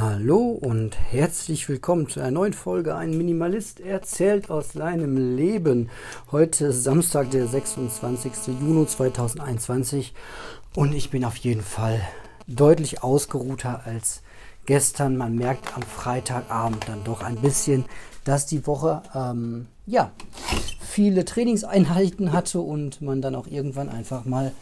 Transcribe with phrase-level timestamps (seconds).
[0.00, 5.90] Hallo und herzlich willkommen zu einer neuen Folge Ein Minimalist erzählt aus seinem Leben.
[6.30, 8.32] Heute ist Samstag, der 26.
[8.60, 10.14] Juni 2021
[10.76, 12.00] und ich bin auf jeden Fall
[12.46, 14.22] deutlich ausgeruhter als
[14.66, 15.16] gestern.
[15.16, 17.84] Man merkt am Freitagabend dann doch ein bisschen,
[18.22, 20.12] dass die Woche ähm, ja
[20.78, 24.52] viele Trainingseinheiten hatte und man dann auch irgendwann einfach mal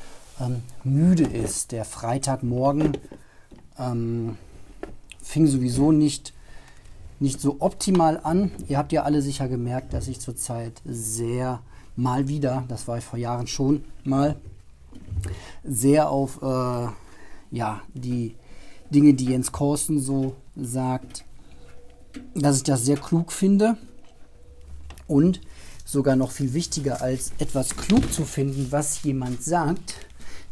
[0.41, 1.73] ähm, müde ist.
[1.73, 2.96] Der Freitagmorgen
[3.79, 4.39] ähm,
[5.27, 6.33] fing sowieso nicht,
[7.19, 8.53] nicht so optimal an.
[8.69, 11.61] Ihr habt ja alle sicher gemerkt, dass ich zurzeit sehr
[11.97, 14.37] mal wieder, das war ich vor Jahren schon mal,
[15.65, 16.89] sehr auf äh,
[17.51, 18.37] ja, die
[18.91, 21.25] Dinge, die Jens Korsen so sagt,
[22.34, 23.77] dass ich das sehr klug finde
[25.09, 25.41] und
[25.84, 30.06] sogar noch viel wichtiger als etwas klug zu finden, was jemand sagt,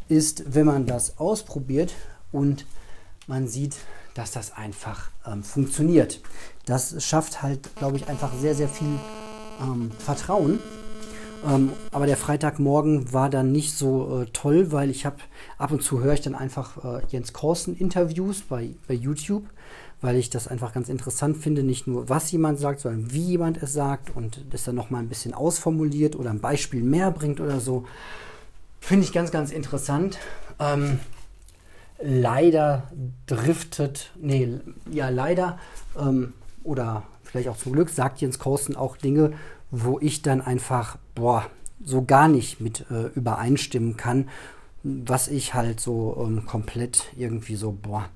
[0.09, 1.95] ist, wenn man das ausprobiert
[2.33, 2.67] und
[3.27, 3.77] man sieht,
[4.15, 6.21] dass das einfach ähm, funktioniert.
[6.67, 8.99] Das schafft halt, glaube ich, einfach sehr, sehr viel
[9.61, 10.61] ähm, Vertrauen.
[11.47, 15.17] Ähm, aber der Freitagmorgen war dann nicht so äh, toll, weil ich habe
[15.59, 19.45] ab und zu höre ich dann einfach äh, Jens Korsen Interviews bei, bei YouTube,
[20.01, 23.63] weil ich das einfach ganz interessant finde, nicht nur was jemand sagt, sondern wie jemand
[23.63, 27.61] es sagt und das dann nochmal ein bisschen ausformuliert oder ein Beispiel mehr bringt oder
[27.61, 27.85] so.
[28.81, 30.19] Finde ich ganz, ganz interessant.
[30.59, 30.99] Ähm,
[32.05, 32.91] leider
[33.27, 34.61] driftet, nee,
[34.91, 35.59] ja, leider,
[35.99, 39.33] ähm, oder vielleicht auch zum Glück, sagt Jens Korsten auch Dinge,
[39.71, 41.47] wo ich dann einfach, boah,
[41.83, 44.29] so gar nicht mit äh, übereinstimmen kann,
[44.83, 48.09] was ich halt so ähm, komplett irgendwie so, boah,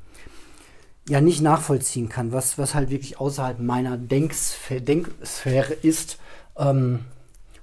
[1.09, 6.19] ja, nicht nachvollziehen kann, was, was halt wirklich außerhalb meiner Denksphäre, Denksphäre ist.
[6.59, 7.01] Ähm,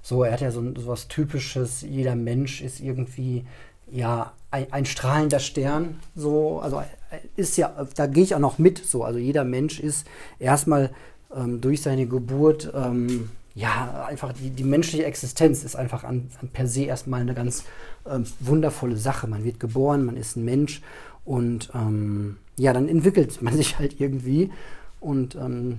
[0.02, 3.46] so, er hat ja so, so was Typisches, jeder Mensch ist irgendwie
[3.90, 6.82] ja ein, ein, strahlender Stern, so, also
[7.36, 10.06] ist ja, da gehe ich auch noch mit, so, also jeder Mensch ist
[10.38, 10.90] erstmal
[11.34, 16.48] ähm, durch seine Geburt, ähm, ja, einfach die, die menschliche Existenz ist einfach an, an
[16.48, 17.64] per se erstmal eine ganz
[18.08, 19.26] ähm, wundervolle Sache.
[19.26, 20.82] Man wird geboren, man ist ein Mensch
[21.24, 24.50] und ähm, ja, dann entwickelt man sich halt irgendwie
[25.00, 25.78] und ähm,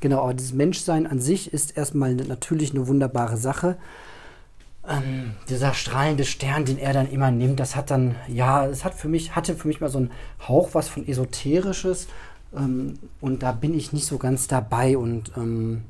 [0.00, 3.76] genau, aber dieses Menschsein an sich ist erstmal natürlich eine wunderbare Sache
[4.88, 8.94] ähm, dieser strahlende Stern, den er dann immer nimmt, das hat dann, ja, es hat
[8.94, 10.10] für mich, hatte für mich mal so einen
[10.46, 12.08] Hauch was von Esoterisches.
[12.56, 14.96] Ähm, und da bin ich nicht so ganz dabei.
[14.96, 15.82] Und ähm,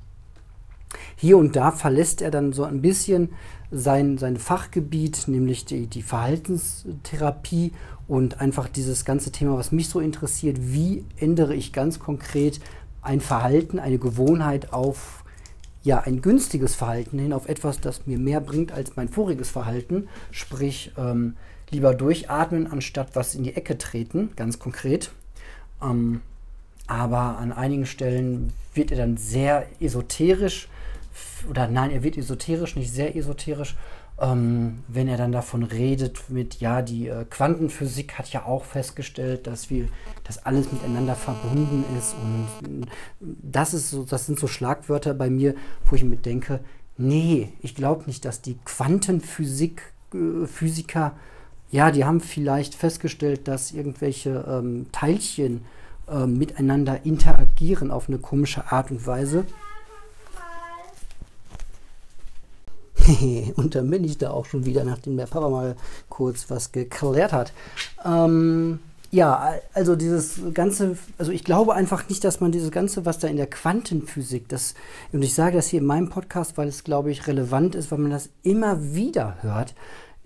[1.16, 3.30] hier und da verlässt er dann so ein bisschen
[3.70, 7.72] sein, sein Fachgebiet, nämlich die, die Verhaltenstherapie
[8.08, 12.60] und einfach dieses ganze Thema, was mich so interessiert, wie ändere ich ganz konkret
[13.02, 15.24] ein Verhalten, eine Gewohnheit auf
[15.86, 20.08] ja, ein günstiges Verhalten hin auf etwas, das mir mehr bringt als mein voriges Verhalten,
[20.32, 21.36] sprich ähm,
[21.70, 25.12] lieber durchatmen, anstatt was in die Ecke treten, ganz konkret.
[25.80, 26.22] Ähm,
[26.88, 30.68] aber an einigen Stellen wird er dann sehr esoterisch,
[31.48, 33.76] oder nein, er wird esoterisch, nicht sehr esoterisch,
[34.18, 39.46] ähm, wenn er dann davon redet mit, ja, die äh, Quantenphysik hat ja auch festgestellt,
[39.46, 39.88] dass wir,
[40.24, 42.86] dass alles miteinander verbunden ist und äh,
[43.20, 45.54] das ist so, das sind so Schlagwörter bei mir,
[45.84, 46.60] wo ich mir denke,
[46.96, 49.82] nee, ich glaube nicht, dass die Quantenphysik,
[50.14, 51.14] äh, Physiker,
[51.70, 55.62] ja, die haben vielleicht festgestellt, dass irgendwelche ähm, Teilchen
[56.08, 59.44] äh, miteinander interagieren auf eine komische Art und Weise.
[63.56, 65.76] und dann bin ich da auch schon wieder, nachdem der Papa mal
[66.08, 67.52] kurz was geklärt hat.
[68.04, 68.80] Ähm,
[69.10, 73.28] ja, also dieses ganze, also ich glaube einfach nicht, dass man dieses ganze, was da
[73.28, 74.74] in der Quantenphysik, das,
[75.12, 77.98] und ich sage das hier in meinem Podcast, weil es, glaube ich, relevant ist, weil
[77.98, 79.74] man das immer wieder hört,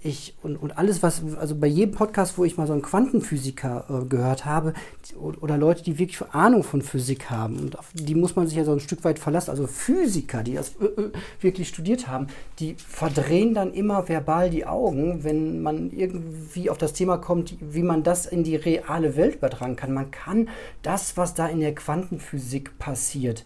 [0.03, 3.85] ich und, und alles, was, also bei jedem Podcast, wo ich mal so einen Quantenphysiker
[3.89, 4.75] äh, gehört habe,
[5.17, 8.65] oder Leute, die wirklich Ahnung von Physik haben, und auf die muss man sich ja
[8.65, 12.29] so ein Stück weit verlassen, also Physiker, die das äh, äh, wirklich studiert haben,
[12.59, 17.83] die verdrehen dann immer verbal die Augen, wenn man irgendwie auf das Thema kommt, wie
[17.83, 19.93] man das in die reale Welt übertragen kann.
[19.93, 20.49] Man kann
[20.83, 23.45] das, was da in der Quantenphysik passiert,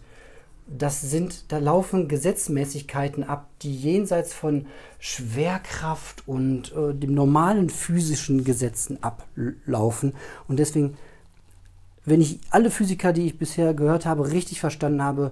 [0.67, 4.65] das sind, da laufen Gesetzmäßigkeiten ab, die jenseits von
[4.99, 10.13] Schwerkraft und äh, dem normalen physischen Gesetzen ablaufen.
[10.47, 10.97] Und deswegen,
[12.03, 15.31] wenn ich alle Physiker, die ich bisher gehört habe, richtig verstanden habe,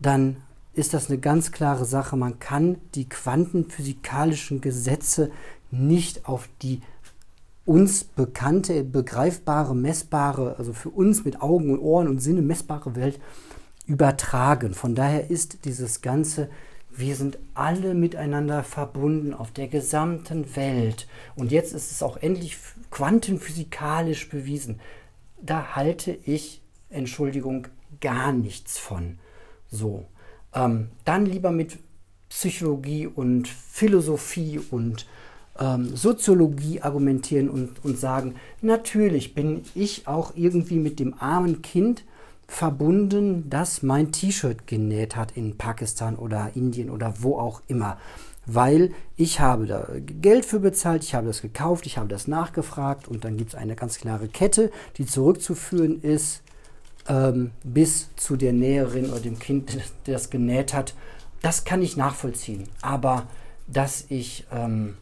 [0.00, 0.36] dann
[0.74, 2.16] ist das eine ganz klare Sache.
[2.16, 5.30] Man kann die quantenphysikalischen Gesetze
[5.70, 6.80] nicht auf die
[7.64, 13.20] uns bekannte, begreifbare, messbare, also für uns mit Augen und Ohren und Sinne messbare Welt
[13.86, 14.74] übertragen.
[14.74, 16.48] Von daher ist dieses Ganze,
[16.90, 21.06] wir sind alle miteinander verbunden auf der gesamten Welt.
[21.34, 22.56] Und jetzt ist es auch endlich
[22.90, 24.80] quantenphysikalisch bewiesen.
[25.44, 27.66] da halte ich, Entschuldigung,
[28.00, 29.18] gar nichts von.
[29.68, 30.06] So.
[30.54, 31.78] Ähm, dann lieber mit
[32.28, 35.06] Psychologie und Philosophie und
[35.58, 42.04] ähm, Soziologie argumentieren und, und sagen, natürlich bin ich auch irgendwie mit dem armen Kind
[42.52, 47.98] verbunden, das mein T-Shirt genäht hat in Pakistan oder Indien oder wo auch immer.
[48.44, 49.88] Weil ich habe da
[50.20, 53.54] Geld für bezahlt, ich habe das gekauft, ich habe das nachgefragt und dann gibt es
[53.54, 56.42] eine ganz klare Kette, die zurückzuführen ist
[57.08, 59.72] ähm, bis zu der Näherin oder dem Kind,
[60.06, 60.94] der das genäht hat.
[61.40, 62.64] Das kann ich nachvollziehen.
[62.82, 63.26] Aber
[63.66, 64.96] dass ich ähm,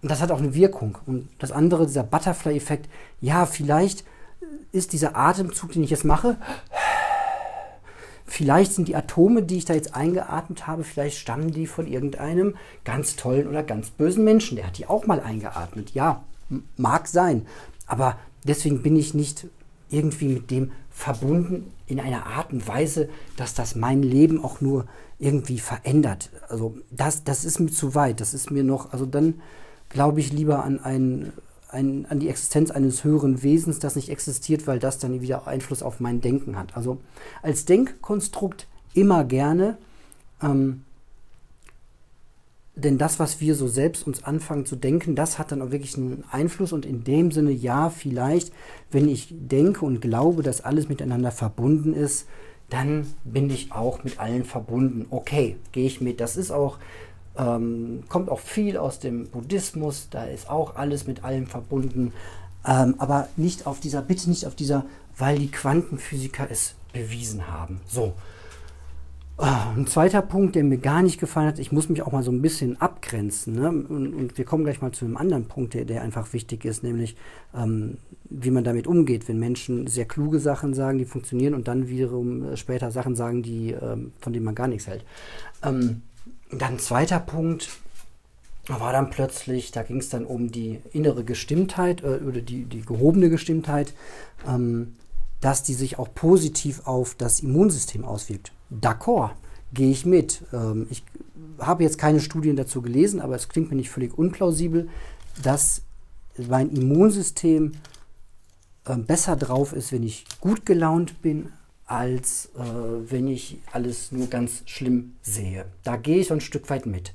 [0.00, 0.96] das hat auch eine Wirkung.
[1.06, 2.88] Und das andere, dieser Butterfly-Effekt,
[3.20, 4.04] ja, vielleicht
[4.72, 6.36] ist dieser Atemzug, den ich jetzt mache,
[8.26, 12.56] vielleicht sind die Atome, die ich da jetzt eingeatmet habe, vielleicht stammen die von irgendeinem
[12.84, 14.56] ganz tollen oder ganz bösen Menschen.
[14.56, 15.92] Der hat die auch mal eingeatmet.
[15.94, 16.24] Ja,
[16.76, 17.46] mag sein.
[17.86, 19.46] Aber deswegen bin ich nicht
[19.90, 24.86] irgendwie mit dem verbunden in einer Art und Weise, dass das mein Leben auch nur
[25.18, 26.30] irgendwie verändert.
[26.48, 28.20] Also das, das ist mir zu weit.
[28.20, 29.40] Das ist mir noch, also dann
[29.88, 31.32] glaube ich lieber an, ein,
[31.68, 35.82] ein, an die Existenz eines höheren Wesens, das nicht existiert, weil das dann wieder Einfluss
[35.82, 36.76] auf mein Denken hat.
[36.76, 36.98] Also
[37.42, 39.76] als Denkkonstrukt immer gerne,
[40.42, 40.82] ähm,
[42.78, 45.96] denn das, was wir so selbst uns anfangen zu denken, das hat dann auch wirklich
[45.96, 48.52] einen Einfluss und in dem Sinne, ja, vielleicht,
[48.92, 52.28] wenn ich denke und glaube, dass alles miteinander verbunden ist,
[52.70, 55.06] dann bin ich auch mit allen verbunden.
[55.10, 56.20] Okay, gehe ich mit.
[56.20, 56.78] Das ist auch
[57.38, 62.12] ähm, kommt auch viel aus dem Buddhismus, da ist auch alles mit allem verbunden.
[62.66, 64.84] Ähm, aber nicht auf dieser, bitte nicht auf dieser,
[65.16, 67.80] weil die Quantenphysiker es bewiesen haben.
[67.86, 68.12] So.
[69.40, 72.24] Ah, ein zweiter Punkt, der mir gar nicht gefallen hat, ich muss mich auch mal
[72.24, 73.54] so ein bisschen abgrenzen.
[73.54, 73.68] Ne?
[73.68, 76.82] Und, und, wir kommen gleich mal zu einem anderen Punkt, der, der einfach wichtig ist,
[76.82, 77.14] nämlich
[77.54, 81.88] ähm, wie man damit umgeht, wenn Menschen sehr kluge Sachen sagen, die funktionieren und dann
[81.88, 85.04] wiederum äh, später Sachen sagen, die, ähm, von denen man gar nichts hält.
[85.62, 86.02] Ähm,
[86.50, 87.68] dann zweiter Punkt
[88.66, 92.82] war dann plötzlich, da ging es dann um die innere Gestimmtheit äh, oder die, die
[92.82, 93.94] gehobene Gestimmtheit,
[94.48, 94.96] ähm,
[95.40, 98.52] dass die sich auch positiv auf das Immunsystem auswirkt.
[98.70, 99.30] D'accord,
[99.72, 100.42] gehe ich mit.
[100.52, 101.04] Ähm, ich
[101.58, 104.88] habe jetzt keine Studien dazu gelesen, aber es klingt mir nicht völlig unplausibel,
[105.42, 105.82] dass
[106.48, 107.72] mein Immunsystem
[108.84, 111.52] äh, besser drauf ist, wenn ich gut gelaunt bin,
[111.86, 115.66] als äh, wenn ich alles nur ganz schlimm sehe.
[115.84, 117.14] Da gehe ich so ein Stück weit mit.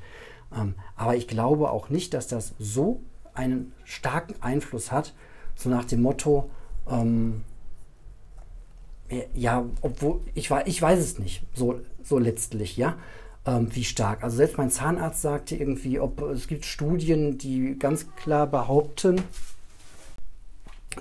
[0.55, 3.01] Ähm, aber ich glaube auch nicht, dass das so
[3.33, 5.13] einen starken Einfluss hat,
[5.55, 6.49] so nach dem Motto,
[6.89, 7.41] ähm,
[9.33, 12.97] ja, obwohl, ich, ich weiß es nicht, so, so letztlich, ja,
[13.45, 14.23] ähm, wie stark.
[14.23, 19.21] Also selbst mein Zahnarzt sagte irgendwie, ob es gibt Studien, die ganz klar behaupten,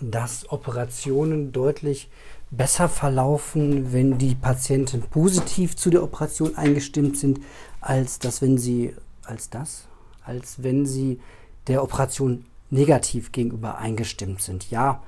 [0.00, 2.10] dass Operationen deutlich
[2.50, 7.40] besser verlaufen, wenn die Patienten positiv zu der Operation eingestimmt sind,
[7.80, 8.94] als das, wenn sie,
[9.24, 9.86] als das,
[10.24, 11.20] als wenn sie
[11.66, 14.70] der Operation negativ gegenüber eingestimmt sind.
[14.70, 15.02] Ja,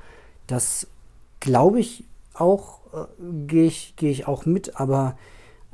[0.46, 0.86] das
[1.40, 2.04] glaube ich
[2.34, 3.06] auch, äh,
[3.46, 5.16] gehe ich, geh ich auch mit, aber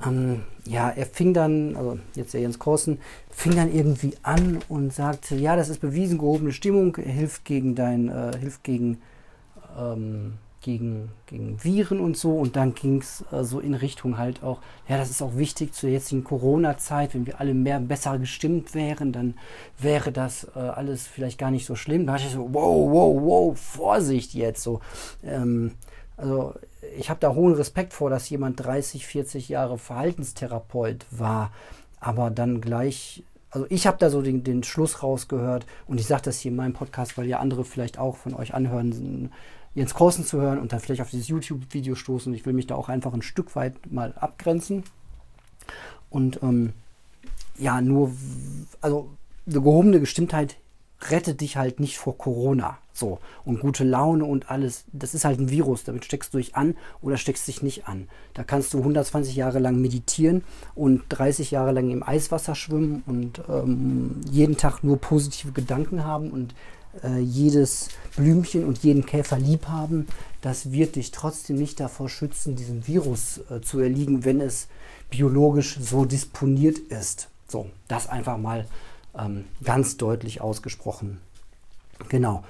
[0.04, 4.92] ähm, ja, er fing dann, also jetzt der Jens Korsen, fing dann irgendwie an und
[4.92, 8.98] sagte, ja, das ist bewiesen, gehobene Stimmung, hilft gegen dein, äh, hilft gegen
[9.78, 12.36] ähm, gegen, gegen Viren und so.
[12.36, 15.72] Und dann ging es äh, so in Richtung halt auch, ja, das ist auch wichtig
[15.74, 19.34] zur jetzigen Corona-Zeit, wenn wir alle mehr besser gestimmt wären, dann
[19.78, 22.06] wäre das äh, alles vielleicht gar nicht so schlimm.
[22.06, 24.80] Da dachte ich so, wow, wow, wow, Vorsicht jetzt so.
[25.24, 25.72] Ähm,
[26.20, 26.54] also
[26.96, 31.52] ich habe da hohen Respekt vor, dass jemand 30, 40 Jahre Verhaltenstherapeut war,
[32.00, 36.22] aber dann gleich also ich habe da so den, den, Schluss rausgehört und ich sage
[36.22, 39.32] das hier in meinem Podcast, weil ja andere vielleicht auch von euch anhören,
[39.74, 42.34] Jens Korsen zu hören und dann vielleicht auf dieses YouTube-Video stoßen.
[42.34, 44.84] Ich will mich da auch einfach ein Stück weit mal abgrenzen.
[46.10, 46.72] Und ähm,
[47.56, 48.12] ja, nur,
[48.80, 49.10] also
[49.46, 50.56] eine gehobene Gestimmtheit
[51.08, 52.78] rettet dich halt nicht vor Corona.
[52.92, 53.18] So.
[53.44, 55.84] Und gute Laune und alles, das ist halt ein Virus.
[55.84, 58.08] Damit steckst du dich an oder steckst dich nicht an.
[58.34, 63.40] Da kannst du 120 Jahre lang meditieren und 30 Jahre lang im Eiswasser schwimmen und
[63.48, 66.54] ähm, jeden Tag nur positive Gedanken haben und
[67.02, 70.06] äh, jedes Blümchen und jeden Käfer lieb haben,
[70.42, 74.68] das wird dich trotzdem nicht davor schützen, diesem Virus äh, zu erliegen, wenn es
[75.08, 77.28] biologisch so disponiert ist.
[77.48, 78.66] So, das einfach mal
[79.18, 81.20] ähm, ganz deutlich ausgesprochen.
[82.08, 82.42] Genau.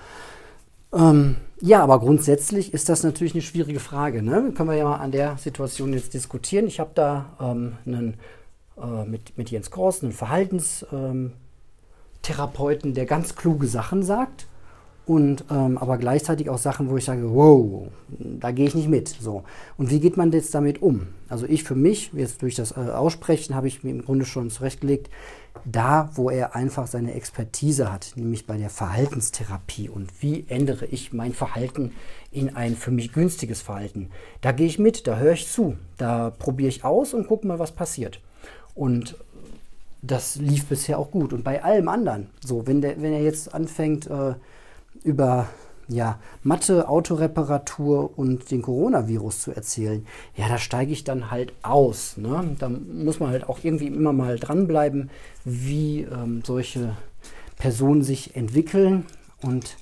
[0.93, 4.23] Ähm, ja, aber grundsätzlich ist das natürlich eine schwierige Frage.
[4.23, 4.53] Ne?
[4.57, 6.67] Können wir ja mal an der Situation jetzt diskutieren.
[6.67, 8.15] Ich habe da ähm, einen,
[8.81, 11.33] äh, mit, mit Jens Kors einen Verhaltens, ähm,
[12.23, 14.47] Therapeuten, der ganz kluge Sachen sagt.
[15.07, 17.89] Und ähm, aber gleichzeitig auch Sachen, wo ich sage, wow,
[18.19, 19.09] da gehe ich nicht mit.
[19.09, 19.43] So.
[19.77, 21.09] Und wie geht man jetzt damit um?
[21.29, 24.51] Also ich für mich, jetzt durch das äh, Aussprechen, habe ich mir im Grunde schon
[24.51, 25.11] zurechtgelegt,
[25.65, 31.13] da, wo er einfach seine Expertise hat, nämlich bei der Verhaltenstherapie und wie ändere ich
[31.13, 31.93] mein Verhalten
[32.31, 34.11] in ein für mich günstiges Verhalten.
[34.41, 37.59] Da gehe ich mit, da höre ich zu, da probiere ich aus und gucke mal,
[37.59, 38.21] was passiert.
[38.75, 39.17] Und
[40.03, 41.33] das lief bisher auch gut.
[41.33, 44.35] Und bei allem anderen, so, wenn, der, wenn er jetzt anfängt, äh,
[45.05, 45.49] über
[45.91, 52.17] ja, Mathe, Autoreparatur und den Coronavirus zu erzählen, ja, da steige ich dann halt aus.
[52.17, 52.57] Ne?
[52.59, 55.11] Da muss man halt auch irgendwie immer mal dranbleiben,
[55.45, 56.97] wie ähm, solche
[57.57, 59.05] Personen sich entwickeln
[59.43, 59.77] und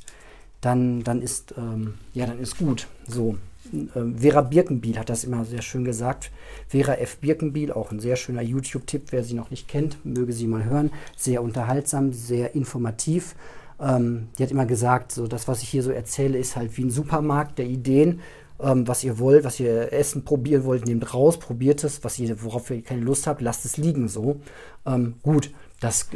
[0.63, 2.89] dann, dann, ist, ähm, ja, dann ist gut.
[3.07, 3.37] So.
[3.73, 6.31] Ähm, Vera Birkenbiel hat das immer sehr schön gesagt.
[6.69, 7.19] Vera F.
[7.19, 10.91] Birkenbiel, auch ein sehr schöner YouTube-Tipp, wer sie noch nicht kennt, möge sie mal hören.
[11.17, 13.35] Sehr unterhaltsam, sehr informativ
[13.81, 16.85] ähm, die hat immer gesagt, so das, was ich hier so erzähle, ist halt wie
[16.85, 18.21] ein Supermarkt der Ideen.
[18.61, 22.43] Ähm, was ihr wollt, was ihr essen probieren wollt, nehmt raus, probiert es, was ihr,
[22.43, 24.41] worauf ihr keine Lust habt, lasst es liegen so.
[24.85, 26.09] Ähm, gut, das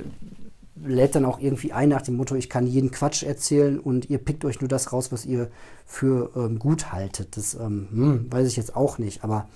[0.75, 4.19] lädt dann auch irgendwie ein nach dem Motto, ich kann jeden Quatsch erzählen und ihr
[4.19, 5.51] pickt euch nur das raus, was ihr
[5.87, 7.37] für ähm, gut haltet.
[7.37, 9.49] Das ähm, hm, weiß ich jetzt auch nicht, aber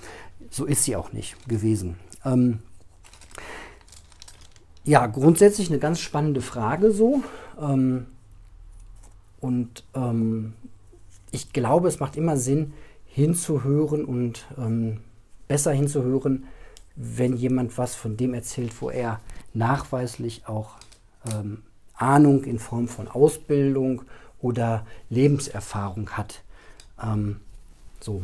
[0.51, 1.97] so ist sie auch nicht gewesen.
[2.25, 2.61] Ähm,
[4.87, 7.23] ja, grundsätzlich eine ganz spannende Frage so.
[7.61, 8.07] Ähm,
[9.41, 10.55] und ähm,
[11.33, 12.73] ich glaube, es macht immer Sinn,
[13.05, 15.01] hinzuhören und ähm,
[15.49, 16.45] besser hinzuhören,
[16.95, 19.21] wenn jemand was von dem erzählt, wo er
[19.55, 20.77] nachweislich auch
[21.33, 21.63] ähm,
[21.95, 24.03] Ahnung in Form von Ausbildung
[24.41, 26.43] oder Lebenserfahrung hat.
[27.03, 27.41] Ähm,
[28.01, 28.23] so.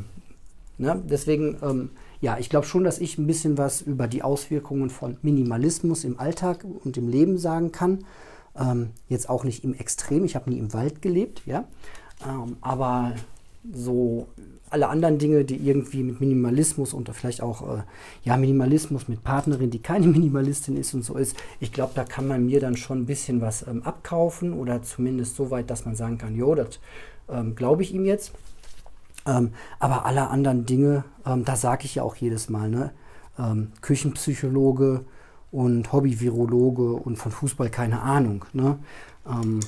[0.82, 1.02] Ne?
[1.08, 5.16] Deswegen ähm, ja, ich glaube schon, dass ich ein bisschen was über die Auswirkungen von
[5.22, 8.04] Minimalismus im Alltag und im Leben sagen kann.
[8.56, 11.64] Ähm, jetzt auch nicht im Extrem, ich habe nie im Wald gelebt, ja.
[12.24, 13.14] Ähm, aber
[13.72, 14.28] so
[14.70, 17.82] alle anderen Dinge, die irgendwie mit Minimalismus und vielleicht auch äh,
[18.22, 22.28] ja, Minimalismus mit Partnerin, die keine Minimalistin ist und so ist, ich glaube, da kann
[22.28, 25.96] man mir dann schon ein bisschen was ähm, abkaufen oder zumindest so weit, dass man
[25.96, 26.78] sagen kann, jo, das
[27.28, 28.32] ähm, glaube ich ihm jetzt.
[29.26, 32.92] Ähm, aber alle anderen Dinge, ähm, da sage ich ja auch jedes Mal, ne?
[33.38, 35.04] Ähm, Küchenpsychologe
[35.52, 38.44] und Hobby-Virologe und von Fußball keine Ahnung.
[38.52, 38.78] Ne?
[39.26, 39.60] Ähm,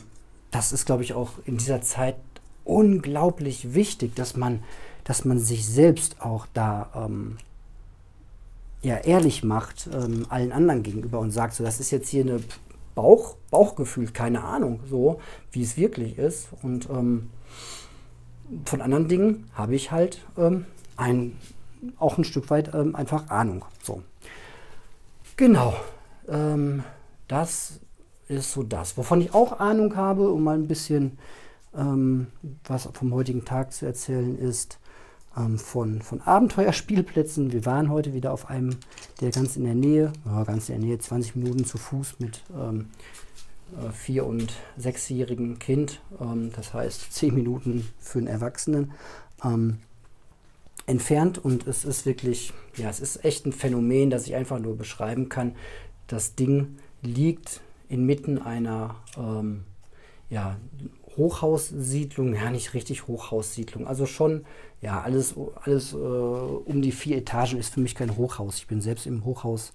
[0.50, 2.16] das ist, glaube ich, auch in dieser Zeit
[2.64, 4.62] unglaublich wichtig, dass man,
[5.04, 7.36] dass man sich selbst auch da ähm,
[8.82, 12.40] ja, ehrlich macht ähm, allen anderen gegenüber und sagt, so, das ist jetzt hier eine
[12.94, 15.20] Bauch, Bauchgefühl, keine Ahnung, so
[15.52, 16.48] wie es wirklich ist.
[16.62, 16.88] Und
[18.64, 21.36] von anderen Dingen habe ich halt ähm, ein,
[21.98, 23.64] auch ein Stück weit ähm, einfach Ahnung.
[23.82, 24.02] So.
[25.36, 25.74] Genau.
[26.28, 26.84] Ähm,
[27.28, 27.80] das
[28.28, 28.96] ist so das.
[28.96, 31.18] Wovon ich auch Ahnung habe, um mal ein bisschen
[31.76, 32.28] ähm,
[32.64, 34.78] was vom heutigen Tag zu erzählen, ist
[35.36, 37.52] ähm, von, von Abenteuerspielplätzen.
[37.52, 38.76] Wir waren heute wieder auf einem,
[39.20, 42.42] der ganz in der Nähe, ja, ganz in der Nähe, 20 Minuten zu Fuß mit
[42.56, 43.33] ähm, äh,
[43.92, 48.92] vier- und sechsjährigen Kind, ähm, das heißt zehn Minuten für einen Erwachsenen,
[49.44, 49.78] ähm,
[50.86, 51.38] entfernt.
[51.38, 55.28] Und es ist wirklich, ja, es ist echt ein Phänomen, das ich einfach nur beschreiben
[55.28, 55.54] kann.
[56.06, 59.64] Das Ding liegt inmitten einer ähm,
[60.30, 60.56] ja,
[61.16, 64.44] Hochhaussiedlung, ja nicht richtig Hochhaussiedlung, also schon,
[64.80, 68.56] ja, alles, alles äh, um die vier Etagen ist für mich kein Hochhaus.
[68.56, 69.72] Ich bin selbst im Hochhaus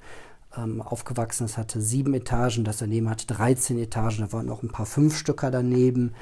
[0.57, 1.45] ähm, aufgewachsen.
[1.45, 5.51] Es hatte sieben Etagen, das daneben hatte 13 Etagen, da waren noch ein paar Fünfstöcker
[5.51, 6.13] daneben.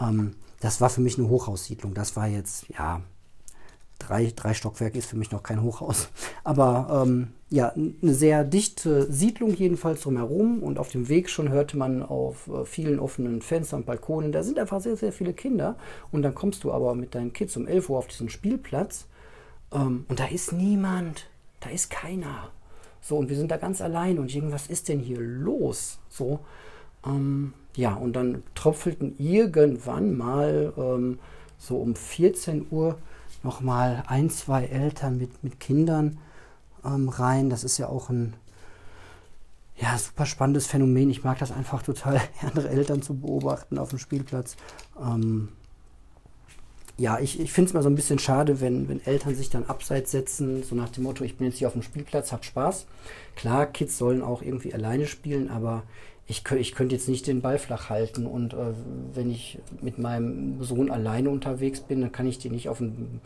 [0.00, 1.94] Ähm, das war für mich eine Hochhaussiedlung.
[1.94, 3.02] Das war jetzt, ja,
[3.98, 6.08] drei, drei Stockwerke ist für mich noch kein Hochhaus.
[6.44, 11.76] Aber ähm, ja, eine sehr dichte Siedlung jedenfalls drumherum und auf dem Weg schon hörte
[11.76, 15.76] man auf äh, vielen offenen Fenstern und Balkonen, da sind einfach sehr, sehr viele Kinder.
[16.10, 19.06] Und dann kommst du aber mit deinen Kids um 11 Uhr auf diesen Spielplatz
[19.72, 21.28] ähm, und da ist niemand,
[21.60, 22.50] da ist keiner.
[23.06, 26.00] So, und wir sind da ganz allein und ich was ist denn hier los?
[26.08, 26.40] So,
[27.06, 31.20] ähm, ja, und dann tröpfelten irgendwann mal ähm,
[31.56, 32.98] so um 14 Uhr
[33.44, 36.18] nochmal ein, zwei Eltern mit, mit Kindern
[36.84, 37.48] ähm, rein.
[37.48, 38.34] Das ist ja auch ein
[39.76, 41.08] ja, super spannendes Phänomen.
[41.08, 44.56] Ich mag das einfach total, andere Eltern zu beobachten auf dem Spielplatz.
[45.00, 45.50] Ähm,
[46.98, 49.64] ja, ich, ich finde es mal so ein bisschen schade, wenn, wenn Eltern sich dann
[49.64, 52.86] abseits setzen, so nach dem Motto, ich bin jetzt hier auf dem Spielplatz, hab Spaß.
[53.34, 55.82] Klar, Kids sollen auch irgendwie alleine spielen, aber
[56.26, 58.72] ich, ich könnte jetzt nicht den Ball flach halten und äh,
[59.14, 63.20] wenn ich mit meinem Sohn alleine unterwegs bin, dann kann ich den nicht auf den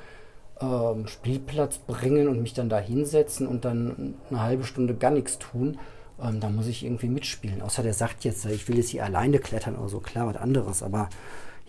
[0.60, 5.38] äh, Spielplatz bringen und mich dann da hinsetzen und dann eine halbe Stunde gar nichts
[5.38, 5.78] tun.
[6.20, 7.62] Ähm, da muss ich irgendwie mitspielen.
[7.62, 10.82] Außer der sagt jetzt, ich will jetzt hier alleine klettern oder so, klar, was anderes,
[10.82, 11.08] aber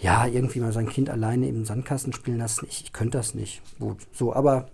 [0.01, 2.65] ja, irgendwie mal sein Kind alleine im Sandkasten spielen lassen.
[2.67, 3.61] Ich, ich könnte das nicht.
[3.79, 4.67] Gut, so, aber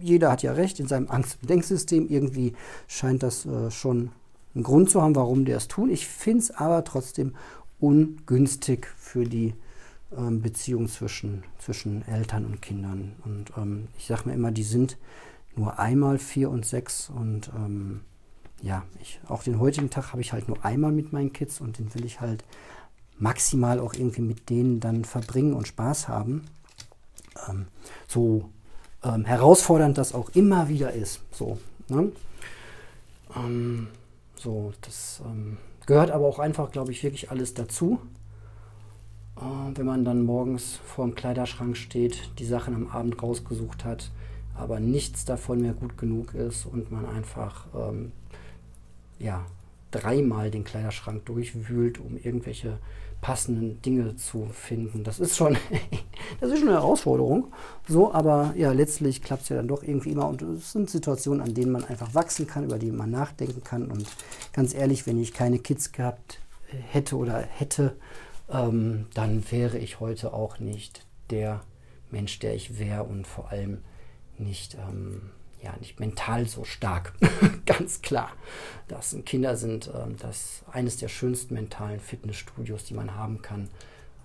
[0.00, 2.08] jeder hat ja recht in seinem Angst-Denksystem.
[2.08, 2.54] Irgendwie
[2.88, 4.10] scheint das äh, schon
[4.54, 5.88] einen Grund zu haben, warum die das tun.
[5.88, 7.34] Ich finde es aber trotzdem
[7.78, 9.54] ungünstig für die
[10.16, 13.12] ähm, Beziehung zwischen, zwischen Eltern und Kindern.
[13.24, 14.98] Und ähm, ich sage mir immer, die sind
[15.54, 18.00] nur einmal vier und sechs und ähm,
[18.62, 21.78] ja, ich, auch den heutigen Tag habe ich halt nur einmal mit meinen Kids und
[21.78, 22.44] den will ich halt
[23.18, 26.44] maximal auch irgendwie mit denen dann verbringen und Spaß haben.
[27.48, 27.66] Ähm,
[28.08, 28.50] so
[29.02, 31.20] ähm, herausfordernd das auch immer wieder ist.
[31.32, 31.58] So,
[31.88, 32.12] ne?
[33.34, 33.88] ähm,
[34.36, 35.56] so das ähm,
[35.86, 38.00] gehört aber auch einfach, glaube ich, wirklich alles dazu.
[39.36, 39.40] Äh,
[39.74, 44.10] wenn man dann morgens vor dem Kleiderschrank steht, die Sachen am Abend rausgesucht hat,
[44.54, 48.12] aber nichts davon mehr gut genug ist und man einfach ähm,
[49.18, 49.44] ja,
[50.00, 52.78] dreimal den Kleiderschrank durchwühlt, um irgendwelche
[53.20, 55.02] passenden Dinge zu finden.
[55.02, 55.56] Das ist schon,
[56.40, 57.52] das ist schon eine Herausforderung.
[57.88, 60.28] So, aber ja, letztlich klappt es ja dann doch irgendwie immer.
[60.28, 63.90] Und es sind Situationen, an denen man einfach wachsen kann, über die man nachdenken kann.
[63.90, 64.06] Und
[64.52, 67.96] ganz ehrlich, wenn ich keine Kids gehabt hätte oder hätte,
[68.50, 71.62] ähm, dann wäre ich heute auch nicht der
[72.10, 73.78] Mensch, der ich wäre und vor allem
[74.38, 75.30] nicht ähm,
[75.66, 77.12] ja, nicht mental so stark.
[77.66, 78.30] Ganz klar.
[78.88, 83.68] Das sind Kinder sind ähm, das eines der schönsten mentalen Fitnessstudios, die man haben kann.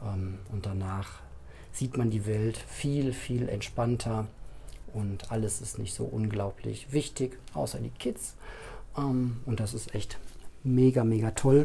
[0.04, 1.20] Ähm, und danach
[1.72, 4.28] sieht man die Welt viel, viel entspannter
[4.94, 8.36] und alles ist nicht so unglaublich wichtig, außer die Kids.
[8.96, 10.20] Ähm, und das ist echt
[10.64, 11.64] mega, mega toll.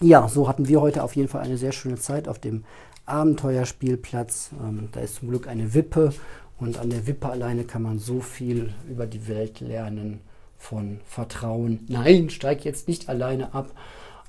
[0.00, 2.64] Ja, so hatten wir heute auf jeden Fall eine sehr schöne Zeit auf dem
[3.06, 4.50] Abenteuerspielplatz.
[4.62, 6.12] Ähm, da ist zum Glück eine Wippe
[6.58, 10.20] und an der Wippe alleine kann man so viel über die Welt lernen,
[10.58, 11.84] von Vertrauen.
[11.88, 13.70] Nein, steig jetzt nicht alleine ab.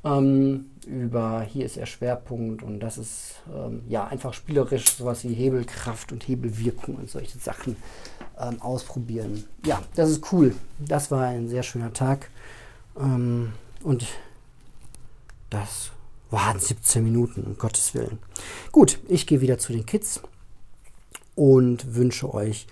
[0.04, 5.34] Ähm, über hier ist der Schwerpunkt und das ist ähm, ja einfach spielerisch sowas wie
[5.34, 7.76] Hebelkraft und Hebelwirkung und solche Sachen
[8.40, 9.44] ähm, ausprobieren.
[9.66, 10.56] Ja, das ist cool.
[10.80, 12.30] Das war ein sehr schöner Tag
[12.98, 14.06] ähm, und
[15.50, 15.92] das
[16.30, 18.20] waren 17 Minuten, um Gottes Willen.
[18.72, 20.22] Gut, ich gehe wieder zu den Kids
[21.38, 22.68] und wünsche euch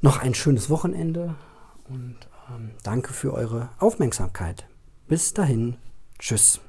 [0.00, 1.34] noch ein schönes Wochenende
[1.88, 2.16] und
[2.50, 4.66] ähm, danke für eure Aufmerksamkeit.
[5.08, 5.76] Bis dahin,
[6.18, 6.60] tschüss.